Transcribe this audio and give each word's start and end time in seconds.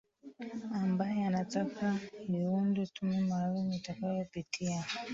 ambaye 0.83 1.17
anataka 1.27 1.87
iundwe 2.33 2.83
tume 2.93 3.19
maalum 3.29 3.67
itakayopitia 3.79 4.79